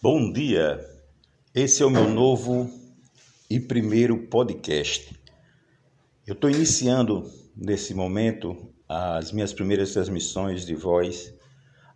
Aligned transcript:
Bom 0.00 0.32
dia, 0.32 0.78
esse 1.52 1.82
é 1.82 1.86
o 1.86 1.90
meu 1.90 2.08
novo 2.08 2.70
e 3.50 3.58
primeiro 3.58 4.28
podcast. 4.28 5.12
Eu 6.24 6.34
estou 6.34 6.48
iniciando 6.48 7.28
nesse 7.56 7.94
momento 7.94 8.72
as 8.88 9.32
minhas 9.32 9.52
primeiras 9.52 9.92
transmissões 9.92 10.64
de 10.64 10.76
voz 10.76 11.34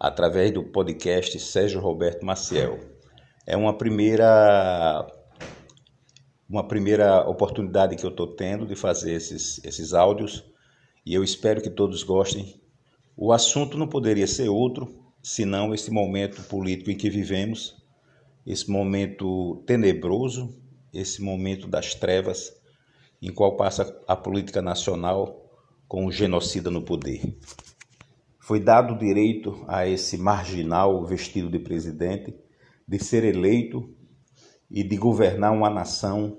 através 0.00 0.50
do 0.50 0.64
podcast 0.64 1.38
Sérgio 1.38 1.80
Roberto 1.80 2.26
Maciel. 2.26 2.80
É 3.46 3.56
uma 3.56 3.78
primeira 3.78 5.06
uma 6.50 6.66
primeira 6.66 7.20
oportunidade 7.20 7.94
que 7.94 8.04
eu 8.04 8.10
estou 8.10 8.34
tendo 8.34 8.66
de 8.66 8.74
fazer 8.74 9.12
esses, 9.12 9.64
esses 9.64 9.94
áudios 9.94 10.44
e 11.06 11.14
eu 11.14 11.22
espero 11.22 11.62
que 11.62 11.70
todos 11.70 12.02
gostem. 12.02 12.60
O 13.16 13.32
assunto 13.32 13.78
não 13.78 13.86
poderia 13.86 14.26
ser 14.26 14.48
outro 14.48 14.92
senão 15.22 15.72
esse 15.72 15.92
momento 15.92 16.42
político 16.48 16.90
em 16.90 16.96
que 16.96 17.08
vivemos 17.08 17.80
esse 18.46 18.70
momento 18.70 19.62
tenebroso, 19.66 20.60
esse 20.92 21.22
momento 21.22 21.66
das 21.68 21.94
trevas, 21.94 22.52
em 23.20 23.32
qual 23.32 23.56
passa 23.56 24.00
a 24.06 24.16
política 24.16 24.60
nacional 24.60 25.50
com 25.86 26.06
o 26.06 26.12
genocida 26.12 26.70
no 26.70 26.82
poder. 26.82 27.38
Foi 28.40 28.58
dado 28.58 28.94
o 28.94 28.98
direito 28.98 29.64
a 29.68 29.86
esse 29.86 30.18
marginal 30.18 31.04
vestido 31.04 31.48
de 31.48 31.60
presidente 31.60 32.34
de 32.86 32.98
ser 32.98 33.24
eleito 33.24 33.94
e 34.68 34.82
de 34.82 34.96
governar 34.96 35.52
uma 35.52 35.70
nação 35.70 36.38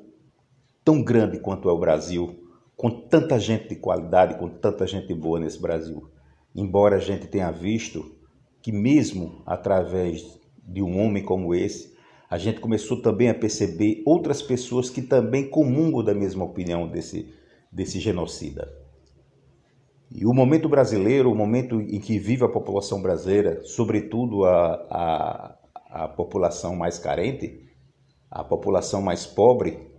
tão 0.83 1.02
grande 1.02 1.39
quanto 1.39 1.70
é 1.70 1.72
o 1.72 1.80
Brasil, 1.80 2.44
com 2.75 2.89
tanta 2.89 3.39
gente 3.39 3.70
de 3.70 3.75
qualidade, 3.77 4.38
com 4.38 4.49
tanta 4.49 4.85
gente 4.85 5.13
boa 5.13 5.39
nesse 5.39 5.61
Brasil. 5.61 6.11
Embora 6.53 6.97
a 6.97 6.99
gente 6.99 7.27
tenha 7.27 7.52
visto 7.52 8.17
que, 8.61 8.72
mesmo 8.72 9.41
através 9.45 10.39
de 10.61 10.81
um 10.81 10.99
homem 10.99 11.23
como 11.23 11.55
esse, 11.55 11.92
a 12.33 12.37
gente 12.39 12.59
começou 12.59 12.99
também 12.99 13.30
a 13.30 13.35
perceber 13.35 14.02
outras 14.08 14.41
pessoas 14.41 14.89
que 14.89 15.03
também 15.03 15.47
comungam 15.47 16.03
da 16.03 16.16
mesma 16.16 16.44
opinião 16.44 16.88
desse, 16.88 17.31
desse 17.71 17.99
genocida. 17.99 18.75
E 20.09 20.25
o 20.25 20.33
momento 20.33 20.67
brasileiro, 20.67 21.31
o 21.31 21.35
momento 21.35 21.80
em 21.80 21.99
que 21.99 22.17
vive 22.17 22.43
a 22.43 22.49
população 22.49 23.03
brasileira, 23.03 23.61
sobretudo 23.63 24.45
a, 24.45 24.73
a, 24.89 25.58
a 25.91 26.08
população 26.08 26.75
mais 26.75 26.97
carente, 26.97 27.67
a 28.31 28.43
população 28.43 28.99
mais 28.99 29.27
pobre, 29.27 29.91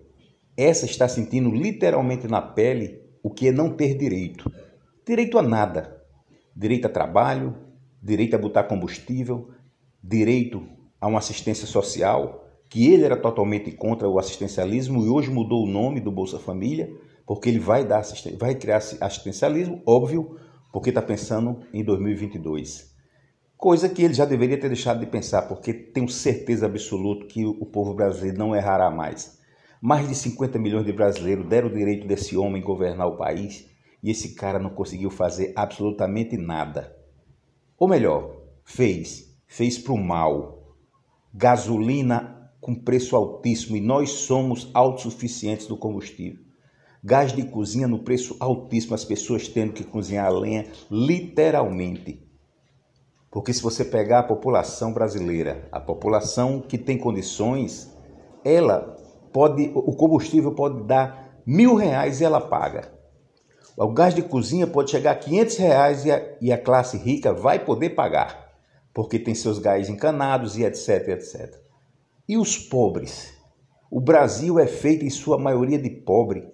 essa 0.56 0.86
está 0.86 1.06
sentindo 1.06 1.52
literalmente 1.52 2.26
na 2.26 2.42
pele 2.42 3.00
o 3.22 3.30
que 3.30 3.46
é 3.46 3.52
não 3.52 3.76
ter 3.76 3.96
direito. 3.96 4.50
Direito 5.06 5.38
a 5.38 5.42
nada. 5.42 6.02
Direito 6.56 6.86
a 6.86 6.90
trabalho, 6.90 7.54
direito 8.02 8.34
a 8.34 8.40
botar 8.40 8.64
combustível, 8.64 9.50
direito 10.02 10.73
a 11.04 11.06
uma 11.06 11.18
assistência 11.18 11.66
social, 11.66 12.48
que 12.70 12.90
ele 12.90 13.04
era 13.04 13.14
totalmente 13.14 13.70
contra 13.70 14.08
o 14.08 14.18
assistencialismo 14.18 15.04
e 15.04 15.10
hoje 15.10 15.30
mudou 15.30 15.62
o 15.62 15.70
nome 15.70 16.00
do 16.00 16.10
Bolsa 16.10 16.38
Família, 16.38 16.90
porque 17.26 17.50
ele 17.50 17.58
vai 17.58 17.84
dar 17.84 18.02
vai 18.38 18.54
criar 18.54 18.78
assistencialismo, 18.78 19.82
óbvio, 19.84 20.38
porque 20.72 20.88
está 20.88 21.02
pensando 21.02 21.60
em 21.74 21.84
2022. 21.84 22.90
Coisa 23.54 23.86
que 23.86 24.02
ele 24.02 24.14
já 24.14 24.24
deveria 24.24 24.58
ter 24.58 24.68
deixado 24.68 25.00
de 25.00 25.04
pensar, 25.04 25.42
porque 25.42 25.74
tenho 25.74 26.08
certeza 26.08 26.64
absoluta 26.64 27.26
que 27.26 27.44
o 27.44 27.66
povo 27.66 27.92
brasileiro 27.92 28.38
não 28.38 28.56
errará 28.56 28.90
mais. 28.90 29.38
Mais 29.82 30.08
de 30.08 30.14
50 30.14 30.58
milhões 30.58 30.86
de 30.86 30.92
brasileiros 30.94 31.46
deram 31.46 31.68
o 31.68 31.74
direito 31.74 32.06
desse 32.06 32.34
homem 32.34 32.62
governar 32.62 33.08
o 33.08 33.18
país 33.18 33.68
e 34.02 34.10
esse 34.10 34.34
cara 34.34 34.58
não 34.58 34.70
conseguiu 34.70 35.10
fazer 35.10 35.52
absolutamente 35.54 36.38
nada. 36.38 36.96
Ou 37.78 37.86
melhor, 37.86 38.38
fez, 38.64 39.36
fez 39.46 39.76
para 39.76 39.92
o 39.92 39.98
mal, 39.98 40.53
gasolina 41.34 42.48
com 42.60 42.76
preço 42.76 43.16
altíssimo 43.16 43.76
e 43.76 43.80
nós 43.80 44.10
somos 44.10 44.70
autossuficientes 44.72 45.66
do 45.66 45.76
combustível. 45.76 46.44
Gás 47.02 47.32
de 47.32 47.42
cozinha 47.42 47.88
no 47.88 47.98
preço 47.98 48.36
altíssimo, 48.38 48.94
as 48.94 49.04
pessoas 49.04 49.48
tendo 49.48 49.72
que 49.72 49.84
cozinhar 49.84 50.26
a 50.26 50.30
lenha 50.30 50.68
literalmente. 50.90 52.24
Porque 53.30 53.52
se 53.52 53.60
você 53.60 53.84
pegar 53.84 54.20
a 54.20 54.22
população 54.22 54.92
brasileira, 54.92 55.68
a 55.72 55.80
população 55.80 56.60
que 56.60 56.78
tem 56.78 56.96
condições, 56.96 57.92
ela 58.44 58.96
pode, 59.32 59.72
o 59.74 59.94
combustível 59.94 60.52
pode 60.52 60.84
dar 60.84 61.42
mil 61.44 61.74
reais 61.74 62.20
e 62.20 62.24
ela 62.24 62.40
paga. 62.40 62.92
O 63.76 63.92
gás 63.92 64.14
de 64.14 64.22
cozinha 64.22 64.68
pode 64.68 64.92
chegar 64.92 65.10
a 65.10 65.16
500 65.16 65.56
reais 65.56 66.04
e 66.04 66.12
a, 66.12 66.36
e 66.40 66.52
a 66.52 66.56
classe 66.56 66.96
rica 66.96 67.34
vai 67.34 67.58
poder 67.58 67.90
pagar 67.90 68.43
porque 68.94 69.18
tem 69.18 69.34
seus 69.34 69.58
gás 69.58 69.88
encanados 69.88 70.56
e 70.56 70.62
etc, 70.62 71.08
etc. 71.08 71.52
E 72.28 72.38
os 72.38 72.56
pobres? 72.56 73.34
O 73.90 74.00
Brasil 74.00 74.58
é 74.58 74.66
feito 74.66 75.04
em 75.04 75.10
sua 75.10 75.36
maioria 75.36 75.78
de 75.78 75.90
pobre. 75.90 76.48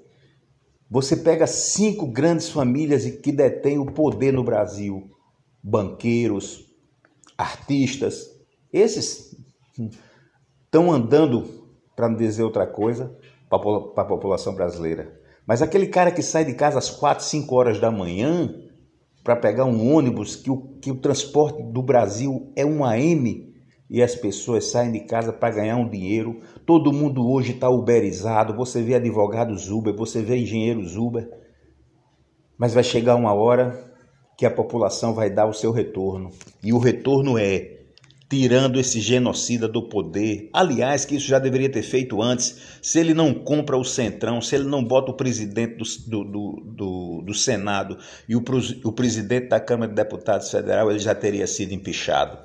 Você 0.91 1.17
pega 1.17 1.47
cinco 1.47 2.07
grandes 2.07 2.49
famílias 2.49 3.05
que 3.05 3.31
detêm 3.31 3.79
o 3.79 3.87
poder 3.87 4.33
no 4.33 4.43
Brasil: 4.43 5.11
banqueiros, 5.63 6.67
artistas. 7.39 8.29
Esses 8.73 9.37
estão 10.65 10.91
andando, 10.91 11.69
para 11.95 12.09
não 12.09 12.17
dizer 12.17 12.43
outra 12.43 12.67
coisa, 12.67 13.17
para 13.49 13.59
a 13.59 14.05
população 14.05 14.55
brasileira. 14.55 15.21
Mas 15.47 15.63
aquele 15.63 15.89
cara 15.89 16.11
que 16.11 16.23
sai 16.23 16.45
de 16.45 16.55
casa 16.55 16.79
às 16.79 16.91
quatro, 16.91 17.25
cinco 17.25 17.55
horas 17.57 17.81
da 17.81 17.91
manhã, 17.91 18.55
para 19.23 19.37
pegar 19.37 19.65
um 19.65 19.95
ônibus 19.95 20.37
que 20.37 20.51
o, 20.51 20.57
que 20.81 20.91
o 20.91 20.97
transporte 20.97 21.63
do 21.63 21.83
Brasil 21.83 22.53
é 22.57 22.65
um 22.65 22.85
AM 22.85 23.51
e 23.89 24.03
as 24.03 24.15
pessoas 24.15 24.71
saem 24.71 24.93
de 24.93 25.01
casa 25.01 25.33
para 25.33 25.55
ganhar 25.55 25.77
um 25.77 25.89
dinheiro. 25.89 26.41
Todo 26.65 26.93
mundo 26.93 27.29
hoje 27.29 27.53
está 27.53 27.69
uberizado. 27.69 28.55
Você 28.55 28.81
vê 28.83 28.95
advogados 28.95 29.69
Uber, 29.69 29.95
você 29.95 30.23
vê 30.23 30.37
engenheiros 30.37 30.97
Uber. 30.97 31.29
Mas 32.57 32.73
vai 32.73 32.85
chegar 32.85 33.17
uma 33.17 33.35
hora 33.35 33.93
que 34.39 34.47
a 34.47 34.51
população 34.51 35.13
vai 35.13 35.29
dar 35.29 35.47
o 35.47 35.53
seu 35.53 35.73
retorno. 35.73 36.31
E 36.63 36.73
o 36.73 36.79
retorno 36.79 37.37
é 37.37 37.80
tirando 38.31 38.79
esse 38.79 39.01
genocida 39.01 39.67
do 39.67 39.89
poder. 39.89 40.49
Aliás, 40.53 41.05
que 41.05 41.17
isso 41.17 41.27
já 41.27 41.41
deveria 41.41 41.69
ter 41.69 41.83
feito 41.83 42.23
antes. 42.23 42.79
Se 42.81 43.01
ele 43.01 43.13
não 43.13 43.35
compra 43.35 43.77
o 43.77 43.85
Centrão, 43.85 44.41
se 44.41 44.55
ele 44.55 44.69
não 44.69 44.85
bota 44.85 45.11
o 45.11 45.17
presidente 45.17 45.75
do, 46.07 46.25
do, 46.25 46.63
do, 46.65 47.23
do 47.23 47.35
Senado 47.35 47.99
e 48.29 48.37
o, 48.37 48.45
o 48.85 48.93
presidente 48.93 49.49
da 49.49 49.59
Câmara 49.59 49.89
de 49.89 49.97
Deputados 49.97 50.49
Federal, 50.49 50.89
ele 50.89 51.01
já 51.01 51.13
teria 51.13 51.45
sido 51.49 51.75
empichado. 51.75 52.39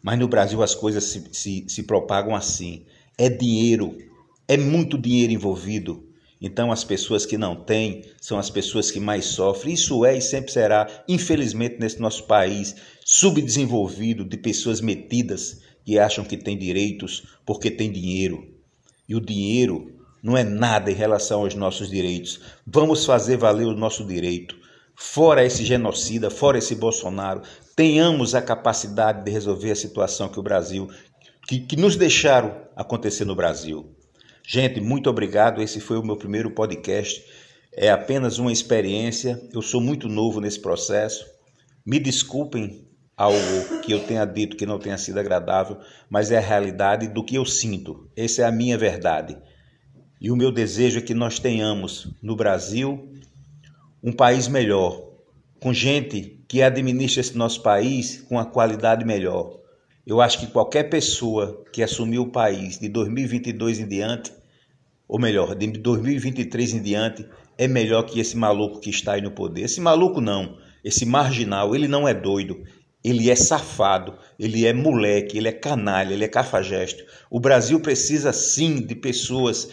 Mas 0.00 0.20
no 0.20 0.28
Brasil 0.28 0.62
as 0.62 0.74
coisas 0.74 1.02
se, 1.02 1.24
se, 1.32 1.64
se 1.66 1.82
propagam 1.82 2.36
assim. 2.36 2.84
É 3.18 3.28
dinheiro, 3.28 3.98
é 4.46 4.56
muito 4.56 4.96
dinheiro 4.96 5.32
envolvido. 5.32 6.13
Então, 6.40 6.70
as 6.70 6.84
pessoas 6.84 7.24
que 7.24 7.38
não 7.38 7.56
têm 7.56 8.02
são 8.20 8.38
as 8.38 8.50
pessoas 8.50 8.90
que 8.90 9.00
mais 9.00 9.24
sofrem. 9.24 9.74
Isso 9.74 10.04
é 10.04 10.16
e 10.16 10.20
sempre 10.20 10.52
será, 10.52 10.86
infelizmente, 11.08 11.76
nesse 11.78 12.00
nosso 12.00 12.24
país 12.24 12.74
subdesenvolvido 13.04 14.24
de 14.24 14.36
pessoas 14.36 14.80
metidas 14.80 15.60
que 15.84 15.98
acham 15.98 16.24
que 16.24 16.36
têm 16.36 16.58
direitos 16.58 17.24
porque 17.44 17.70
têm 17.70 17.90
dinheiro. 17.90 18.46
E 19.08 19.14
o 19.14 19.20
dinheiro 19.20 19.92
não 20.22 20.36
é 20.36 20.42
nada 20.42 20.90
em 20.90 20.94
relação 20.94 21.42
aos 21.42 21.54
nossos 21.54 21.90
direitos. 21.90 22.40
Vamos 22.66 23.04
fazer 23.04 23.36
valer 23.36 23.66
o 23.66 23.76
nosso 23.76 24.06
direito. 24.06 24.56
Fora 24.96 25.44
esse 25.44 25.64
genocida, 25.64 26.30
fora 26.30 26.56
esse 26.56 26.74
Bolsonaro, 26.74 27.42
tenhamos 27.76 28.34
a 28.34 28.40
capacidade 28.40 29.24
de 29.24 29.30
resolver 29.30 29.72
a 29.72 29.76
situação 29.76 30.28
que 30.28 30.38
o 30.38 30.42
Brasil, 30.42 30.88
que, 31.46 31.60
que 31.60 31.76
nos 31.76 31.96
deixaram 31.96 32.56
acontecer 32.74 33.24
no 33.24 33.34
Brasil. 33.34 33.94
Gente, 34.46 34.78
muito 34.78 35.08
obrigado. 35.08 35.62
Esse 35.62 35.80
foi 35.80 35.96
o 35.96 36.04
meu 36.04 36.16
primeiro 36.16 36.50
podcast. 36.50 37.24
É 37.72 37.90
apenas 37.90 38.38
uma 38.38 38.52
experiência. 38.52 39.40
Eu 39.52 39.62
sou 39.62 39.80
muito 39.80 40.06
novo 40.06 40.38
nesse 40.38 40.60
processo. 40.60 41.26
Me 41.84 41.98
desculpem 41.98 42.86
algo 43.16 43.80
que 43.82 43.92
eu 43.92 44.00
tenha 44.00 44.24
dito 44.24 44.56
que 44.56 44.66
não 44.66 44.78
tenha 44.78 44.98
sido 44.98 45.18
agradável, 45.18 45.78
mas 46.10 46.30
é 46.30 46.36
a 46.36 46.42
realidade 46.42 47.08
do 47.08 47.24
que 47.24 47.36
eu 47.36 47.46
sinto. 47.46 48.10
Essa 48.14 48.42
é 48.42 48.44
a 48.44 48.52
minha 48.52 48.76
verdade. 48.76 49.36
E 50.20 50.30
o 50.30 50.36
meu 50.36 50.52
desejo 50.52 50.98
é 50.98 51.02
que 51.02 51.14
nós 51.14 51.38
tenhamos 51.38 52.08
no 52.22 52.36
Brasil 52.36 53.10
um 54.02 54.12
país 54.12 54.46
melhor, 54.46 55.10
com 55.58 55.72
gente 55.72 56.44
que 56.46 56.62
administra 56.62 57.22
esse 57.22 57.36
nosso 57.36 57.62
país 57.62 58.20
com 58.28 58.38
a 58.38 58.44
qualidade 58.44 59.04
melhor. 59.04 59.63
Eu 60.06 60.20
acho 60.20 60.38
que 60.38 60.46
qualquer 60.48 60.84
pessoa 60.84 61.64
que 61.72 61.82
assumiu 61.82 62.22
o 62.22 62.30
país 62.30 62.78
de 62.78 62.88
2022 62.90 63.80
em 63.80 63.88
diante, 63.88 64.32
ou 65.08 65.18
melhor, 65.18 65.54
de 65.54 65.66
2023 65.66 66.74
em 66.74 66.82
diante, 66.82 67.26
é 67.56 67.66
melhor 67.66 68.02
que 68.02 68.20
esse 68.20 68.36
maluco 68.36 68.80
que 68.80 68.90
está 68.90 69.14
aí 69.14 69.22
no 69.22 69.30
poder. 69.30 69.62
Esse 69.62 69.80
maluco 69.80 70.20
não, 70.20 70.58
esse 70.84 71.06
marginal, 71.06 71.74
ele 71.74 71.88
não 71.88 72.06
é 72.06 72.12
doido, 72.12 72.62
ele 73.02 73.30
é 73.30 73.34
safado, 73.34 74.18
ele 74.38 74.66
é 74.66 74.74
moleque, 74.74 75.38
ele 75.38 75.48
é 75.48 75.52
canalha, 75.52 76.12
ele 76.12 76.24
é 76.24 76.28
cafajeste. 76.28 77.04
O 77.30 77.40
Brasil 77.40 77.80
precisa 77.80 78.30
sim 78.32 78.84
de 78.84 78.94
pessoas 78.94 79.70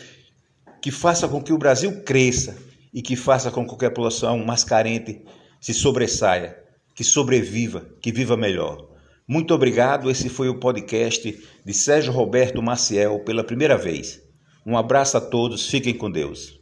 que 0.81 0.92
façam 0.92 1.28
com 1.28 1.42
que 1.42 1.51
o 1.51 1.57
Brasil 1.57 2.04
cresça 2.04 2.57
e 2.94 3.01
que 3.01 3.18
faça 3.18 3.51
com 3.51 3.68
que 3.68 3.86
a 3.86 3.89
população 3.89 4.38
mais 4.45 4.63
carente 4.63 5.22
se 5.60 5.74
sobressaia, 5.74 6.57
que 6.95 7.04
sobreviva, 7.04 7.86
que 8.01 8.12
viva 8.12 8.38
melhor. 8.38 8.90
Muito 9.31 9.54
obrigado. 9.54 10.12
Esse 10.12 10.28
foi 10.28 10.50
o 10.50 10.60
podcast 10.60 11.42
de 11.63 11.74
Sérgio 11.74 12.12
Roberto 12.12 12.62
Maciel 12.62 13.24
pela 13.24 13.45
primeira 13.45 13.78
vez. 13.78 14.22
Um 14.66 14.78
abraço 14.78 15.16
a 15.16 15.22
todos. 15.22 15.69
Fiquem 15.69 15.94
com 15.94 16.12
Deus. 16.12 16.60